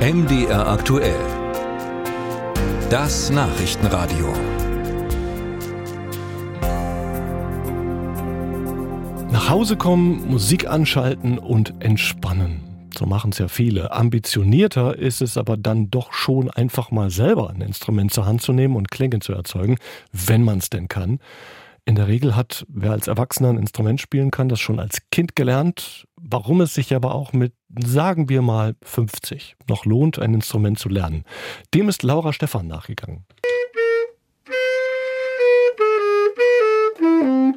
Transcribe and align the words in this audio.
MDR 0.00 0.66
aktuell. 0.66 1.20
Das 2.88 3.28
Nachrichtenradio. 3.28 4.32
Nach 9.30 9.50
Hause 9.50 9.76
kommen, 9.76 10.26
Musik 10.26 10.66
anschalten 10.66 11.38
und 11.38 11.74
entspannen. 11.80 12.62
So 12.98 13.04
machen 13.04 13.32
es 13.32 13.38
ja 13.40 13.48
viele. 13.48 13.92
Ambitionierter 13.92 14.96
ist 14.96 15.20
es 15.20 15.36
aber 15.36 15.58
dann 15.58 15.90
doch 15.90 16.14
schon 16.14 16.48
einfach 16.48 16.90
mal 16.90 17.10
selber 17.10 17.50
ein 17.50 17.60
Instrument 17.60 18.10
zur 18.10 18.24
Hand 18.24 18.40
zu 18.40 18.54
nehmen 18.54 18.76
und 18.76 18.90
Klänge 18.90 19.18
zu 19.18 19.34
erzeugen, 19.34 19.76
wenn 20.12 20.42
man 20.42 20.56
es 20.56 20.70
denn 20.70 20.88
kann. 20.88 21.20
In 21.90 21.96
der 21.96 22.06
Regel 22.06 22.36
hat 22.36 22.64
wer 22.68 22.92
als 22.92 23.08
Erwachsener 23.08 23.48
ein 23.48 23.58
Instrument 23.58 24.00
spielen 24.00 24.30
kann, 24.30 24.48
das 24.48 24.60
schon 24.60 24.78
als 24.78 24.98
Kind 25.10 25.34
gelernt. 25.34 26.06
Warum 26.14 26.60
es 26.60 26.72
sich 26.72 26.94
aber 26.94 27.16
auch 27.16 27.32
mit, 27.32 27.52
sagen 27.84 28.28
wir 28.28 28.42
mal, 28.42 28.76
50 28.82 29.56
noch 29.68 29.84
lohnt, 29.84 30.20
ein 30.20 30.32
Instrument 30.32 30.78
zu 30.78 30.88
lernen. 30.88 31.24
Dem 31.74 31.88
ist 31.88 32.04
Laura 32.04 32.32
Stephan 32.32 32.68
nachgegangen. 32.68 33.24
Hm? 37.00 37.54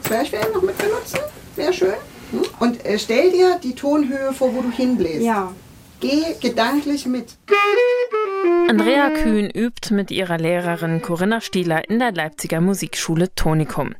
Zwerchfell 0.00 0.50
noch 0.54 0.62
mit 0.62 0.78
benutzen? 0.78 1.20
Wäre 1.54 1.74
schön. 1.74 1.92
Hm? 2.30 2.44
Und 2.60 2.82
äh, 2.86 2.98
stell 2.98 3.30
dir 3.30 3.60
die 3.62 3.74
Tonhöhe 3.74 4.32
vor, 4.32 4.54
wo 4.54 4.62
du 4.62 4.70
hinbläst. 4.70 5.22
Ja. 5.22 5.52
Geh 6.00 6.34
gedanklich 6.40 7.06
mit. 7.06 7.36
Andrea 8.68 9.10
Kühn 9.10 9.48
übt 9.48 9.94
mit 9.94 10.10
ihrer 10.10 10.36
Lehrerin 10.36 11.00
Corinna 11.00 11.40
Stieler 11.40 11.88
in 11.88 11.98
der 11.98 12.12
Leipziger 12.12 12.60
Musikschule 12.60 13.34
Tonikum. 13.34 13.94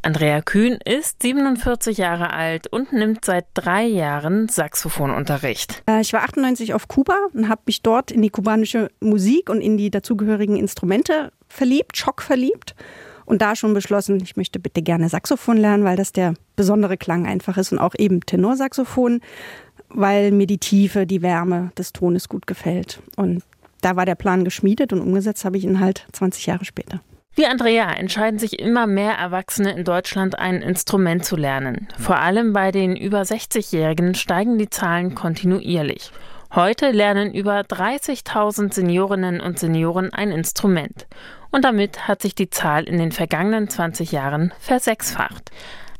Andrea 0.00 0.40
Kühn 0.40 0.78
ist 0.84 1.20
47 1.22 1.98
Jahre 1.98 2.32
alt 2.32 2.68
und 2.68 2.92
nimmt 2.92 3.24
seit 3.24 3.46
drei 3.54 3.84
Jahren 3.84 4.48
Saxophonunterricht. 4.48 5.82
Äh, 5.90 6.00
ich 6.00 6.12
war 6.12 6.22
98 6.22 6.72
auf 6.74 6.88
Kuba 6.88 7.16
und 7.34 7.48
habe 7.48 7.62
mich 7.66 7.82
dort 7.82 8.10
in 8.10 8.22
die 8.22 8.30
kubanische 8.30 8.90
Musik 9.00 9.50
und 9.50 9.60
in 9.60 9.76
die 9.76 9.90
dazugehörigen 9.90 10.56
Instrumente 10.56 11.32
verliebt, 11.48 11.96
schockverliebt. 11.96 12.74
Und 13.24 13.42
da 13.42 13.56
schon 13.56 13.74
beschlossen, 13.74 14.20
ich 14.22 14.36
möchte 14.36 14.60
bitte 14.60 14.82
gerne 14.82 15.08
Saxophon 15.08 15.56
lernen, 15.56 15.82
weil 15.82 15.96
das 15.96 16.12
der 16.12 16.34
besondere 16.54 16.96
Klang 16.96 17.26
einfach 17.26 17.56
ist 17.56 17.72
und 17.72 17.80
auch 17.80 17.94
eben 17.98 18.20
Tenorsaxophon, 18.20 19.20
weil 19.88 20.30
mir 20.32 20.46
die 20.46 20.58
Tiefe, 20.58 21.06
die 21.06 21.22
Wärme 21.22 21.72
des 21.76 21.92
Tones 21.92 22.28
gut 22.28 22.46
gefällt. 22.46 23.00
Und 23.16 23.42
da 23.80 23.96
war 23.96 24.06
der 24.06 24.14
Plan 24.14 24.44
geschmiedet 24.44 24.92
und 24.92 25.00
umgesetzt 25.00 25.44
habe 25.44 25.56
ich 25.56 25.64
ihn 25.64 25.80
halt 25.80 26.06
20 26.12 26.46
Jahre 26.46 26.64
später. 26.64 27.00
Wie 27.34 27.44
Andrea 27.44 27.92
entscheiden 27.92 28.38
sich 28.38 28.58
immer 28.58 28.86
mehr 28.86 29.12
Erwachsene 29.12 29.72
in 29.72 29.84
Deutschland, 29.84 30.38
ein 30.38 30.62
Instrument 30.62 31.22
zu 31.22 31.36
lernen. 31.36 31.86
Vor 31.98 32.16
allem 32.16 32.54
bei 32.54 32.72
den 32.72 32.96
über 32.96 33.20
60-Jährigen 33.20 34.14
steigen 34.14 34.56
die 34.56 34.70
Zahlen 34.70 35.14
kontinuierlich. 35.14 36.12
Heute 36.54 36.92
lernen 36.92 37.34
über 37.34 37.60
30.000 37.60 38.72
Seniorinnen 38.72 39.40
und 39.40 39.58
Senioren 39.58 40.14
ein 40.14 40.30
Instrument. 40.30 41.06
Und 41.50 41.66
damit 41.66 42.08
hat 42.08 42.22
sich 42.22 42.34
die 42.34 42.48
Zahl 42.48 42.84
in 42.84 42.96
den 42.96 43.12
vergangenen 43.12 43.68
20 43.68 44.12
Jahren 44.12 44.54
versechsfacht. 44.58 45.50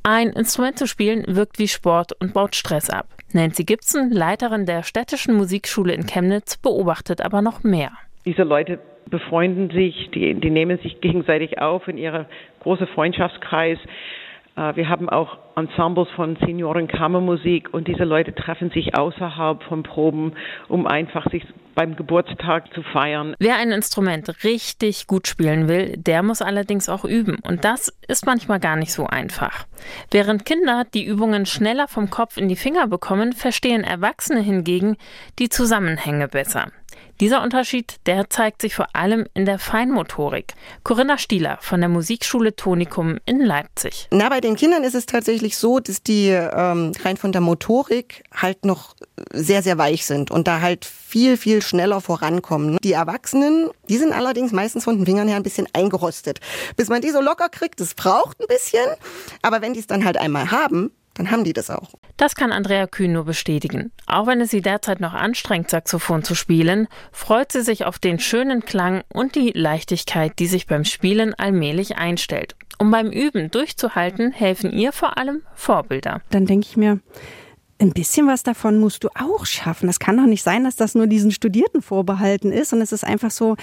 Ein 0.03 0.31
Instrument 0.31 0.79
zu 0.79 0.87
spielen 0.87 1.25
wirkt 1.27 1.59
wie 1.59 1.69
Sport 1.69 2.13
und 2.21 2.33
baut 2.33 2.57
Stress 2.57 2.89
ab. 2.89 3.09
Nancy 3.37 3.65
Gibson, 3.65 4.11
Leiterin 4.11 4.67
der 4.67 4.83
städtischen 4.83 5.37
Musikschule 5.37 5.93
in 5.93 6.07
Chemnitz, 6.07 6.57
beobachtet 6.57 7.21
aber 7.21 7.43
noch 7.43 7.63
mehr. 7.63 7.93
Diese 8.25 8.43
Leute 8.43 8.81
befreunden 9.11 9.71
sich, 9.71 10.11
die, 10.15 10.35
die 10.35 10.51
nehmen 10.51 10.79
sich 10.79 11.01
gegenseitig 11.01 11.61
auf 11.61 11.87
in 11.87 11.99
ihre 11.99 12.27
große 12.61 12.87
Freundschaftskreis. 12.89 13.79
Äh, 14.57 14.77
wir 14.77 14.89
haben 14.89 15.09
auch 15.09 15.39
Ensembles 15.55 16.09
von 16.17 16.37
Seniorenkammermusik 16.37 17.73
und 17.73 17.89
diese 17.89 18.05
Leute 18.05 18.35
treffen 18.35 18.71
sich 18.71 18.97
außerhalb 18.97 19.63
von 19.63 19.83
Proben, 19.83 20.33
um 20.69 20.87
einfach 20.87 21.31
sich 21.31 21.45
beim 21.75 21.95
Geburtstag 21.95 22.73
zu 22.75 22.83
feiern. 22.83 23.35
Wer 23.39 23.57
ein 23.57 23.71
Instrument 23.71 24.45
richtig 24.45 25.07
gut 25.07 25.29
spielen 25.29 25.69
will, 25.69 25.95
der 25.99 26.23
muss 26.23 26.43
allerdings 26.43 26.89
auch 26.89 27.05
üben. 27.05 27.39
Und 27.43 27.65
das 27.65 27.93
ist 28.09 28.27
manchmal 28.27 28.61
gar 28.61 28.77
nicht 28.77 28.93
so 28.93 29.07
einfach. 29.07 29.67
Während 30.11 30.47
Kinder 30.47 30.85
die 30.95 31.05
Übungen 31.05 31.45
schneller 31.45 31.87
vom 31.87 32.09
Kopf 32.11 32.39
in 32.39 32.49
die 32.49 32.57
Finger 32.57 32.87
bekommen, 32.87 33.33
verstehen 33.33 33.85
Erwachsene 33.85 34.41
hingegen 34.41 34.97
die 35.39 35.51
Zusammenhänge 35.51 36.29
besser. 36.29 36.73
Dieser 37.21 37.43
Unterschied, 37.43 37.97
der 38.05 38.29
zeigt 38.29 38.61
sich 38.61 38.75
vor 38.75 38.89
allem 38.95 39.27
in 39.33 39.47
der 39.47 39.59
Feinmotorik. 39.59 40.55
Corinna 40.85 41.17
Stieler 41.17 41.59
von 41.63 41.81
der 41.81 41.89
Musikschule 41.89 42.55
Tonikum 42.55 43.19
in 43.25 43.41
Leipzig. 43.41 44.09
Na, 44.11 44.29
bei 44.29 44.43
den 44.43 44.55
Kindern 44.55 44.85
ist 44.85 44.95
es 44.95 45.07
tatsächlich 45.07 45.57
so, 45.57 45.81
dass 45.81 46.03
die 46.03 46.29
ähm, 46.29 46.93
rein 47.03 47.17
von 47.17 47.33
der 47.33 47.41
Motorik 47.41 48.23
halt 48.35 48.67
noch 48.67 48.95
sehr, 49.33 49.63
sehr 49.63 49.79
weich 49.79 50.05
sind 50.05 50.31
und 50.31 50.47
da 50.47 50.61
halt 50.61 50.85
viel, 50.85 51.39
viel 51.39 51.63
schneller 51.63 52.03
vorankommen. 52.03 52.77
Die 52.83 52.93
Erwachsenen, 52.93 53.71
die 53.89 53.97
sind 53.97 54.13
allerdings 54.13 54.53
meistens 54.53 54.85
von 54.85 54.99
den 54.99 55.07
Fingern 55.07 55.29
her 55.29 55.37
ein 55.37 55.43
bisschen 55.43 55.69
eingerostet. 55.73 56.41
Bis 56.77 56.89
man 56.89 57.01
die 57.01 57.11
so 57.11 57.23
locker 57.23 57.49
kriegt, 57.49 57.81
das 57.81 57.95
braucht 57.95 58.41
ein 58.41 58.47
bisschen. 58.47 58.87
Aber 59.41 59.63
wenn 59.63 59.73
die 59.73 59.81
es 59.81 59.87
dann 59.87 60.05
halt 60.05 60.19
einmal 60.19 60.51
haben, 60.51 60.91
dann 61.17 61.31
haben 61.31 61.45
die 61.45 61.53
das 61.53 61.71
auch. 61.71 61.95
Das 62.17 62.35
kann 62.35 62.53
Andrea 62.53 62.87
Kühn 62.87 63.13
nur 63.13 63.25
bestätigen. 63.25 63.91
Auch 64.07 64.27
wenn 64.27 64.41
es 64.41 64.51
sie 64.51 64.61
derzeit 64.61 65.01
noch 65.01 65.15
anstrengt, 65.15 65.71
Saxophon 65.71 66.23
zu 66.23 66.35
spielen, 66.35 66.89
freut 67.11 67.53
sie 67.53 67.63
sich 67.63 67.85
auf 67.85 67.99
den 67.99 68.19
schönen 68.19 68.65
Klang 68.65 69.03
und 69.09 69.35
die 69.35 69.51
Leichtigkeit, 69.51 70.39
die 70.39 70.47
sich 70.47 70.67
beim 70.67 70.85
Spielen 70.85 71.35
allmählich 71.35 71.97
einstellt. 71.97 72.55
Um 72.79 72.91
beim 72.91 73.11
Üben 73.11 73.51
durchzuhalten, 73.51 74.33
helfen 74.33 74.71
ihr 74.73 74.93
vor 74.93 75.17
allem 75.17 75.43
Vorbilder. 75.55 76.21
Dann 76.31 76.45
denke 76.45 76.67
ich 76.69 76.77
mir, 76.77 77.01
ein 77.79 77.93
bisschen 77.93 78.27
was 78.27 78.43
davon 78.43 78.79
musst 78.79 79.05
du 79.05 79.09
auch 79.15 79.47
schaffen. 79.47 79.87
Das 79.87 79.99
kann 79.99 80.17
doch 80.17 80.27
nicht 80.27 80.43
sein, 80.43 80.65
dass 80.65 80.77
das 80.77 80.95
nur 80.95 81.07
diesen 81.07 81.31
Studierten 81.31 81.81
vorbehalten 81.81 82.53
ist. 82.53 82.73
Und 82.73 82.83
es 82.83 82.93
ist 82.93 83.05
einfach 83.05 83.31
so, 83.31 83.57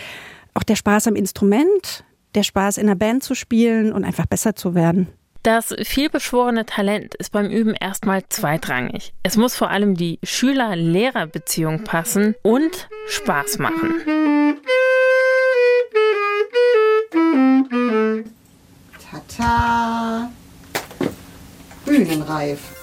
auch 0.56 0.64
der 0.64 0.76
Spaß 0.76 1.08
am 1.08 1.16
Instrument, 1.16 2.04
der 2.36 2.44
Spaß 2.44 2.78
in 2.78 2.88
der 2.88 2.96
Band 2.96 3.24
zu 3.24 3.36
spielen 3.36 3.94
und 3.94 4.04
einfach 4.04 4.26
besser 4.26 4.56
zu 4.56 4.74
werden. 4.76 5.08
Das 5.44 5.76
vielbeschworene 5.84 6.66
Talent 6.66 7.16
ist 7.16 7.34
beim 7.34 7.50
Üben 7.50 7.76
erstmal 7.76 8.24
zweitrangig. 8.30 9.14
Es 9.24 9.36
muss 9.36 9.58
vor 9.58 9.70
allem 9.72 9.96
die 9.96 10.18
Schüler-Lehrer-Beziehung 10.24 11.84
passen 11.84 12.36
und 12.44 12.88
Spaß 13.10 13.58
machen. 13.60 13.94
Tata. 19.12 20.32
Bühnenreif. 21.86 22.83